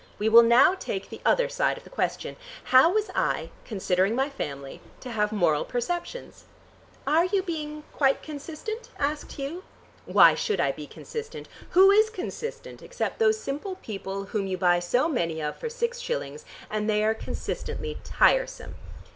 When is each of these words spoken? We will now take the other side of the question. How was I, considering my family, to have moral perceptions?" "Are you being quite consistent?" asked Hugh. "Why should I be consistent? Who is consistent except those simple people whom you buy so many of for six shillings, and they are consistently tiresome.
We 0.17 0.29
will 0.29 0.41
now 0.41 0.73
take 0.73 1.09
the 1.11 1.21
other 1.23 1.47
side 1.47 1.77
of 1.77 1.83
the 1.83 1.91
question. 1.91 2.35
How 2.63 2.91
was 2.91 3.11
I, 3.13 3.51
considering 3.65 4.15
my 4.15 4.31
family, 4.31 4.81
to 5.01 5.11
have 5.11 5.31
moral 5.31 5.63
perceptions?" 5.63 6.45
"Are 7.05 7.25
you 7.25 7.43
being 7.43 7.83
quite 7.93 8.23
consistent?" 8.23 8.89
asked 8.97 9.33
Hugh. 9.33 9.63
"Why 10.07 10.33
should 10.33 10.59
I 10.59 10.71
be 10.71 10.87
consistent? 10.87 11.47
Who 11.77 11.91
is 11.91 12.09
consistent 12.09 12.81
except 12.81 13.19
those 13.19 13.37
simple 13.39 13.75
people 13.75 14.23
whom 14.23 14.47
you 14.47 14.57
buy 14.57 14.79
so 14.79 15.07
many 15.07 15.39
of 15.39 15.55
for 15.57 15.69
six 15.69 15.99
shillings, 15.99 16.45
and 16.67 16.89
they 16.89 17.03
are 17.03 17.13
consistently 17.13 17.99
tiresome. 18.03 18.73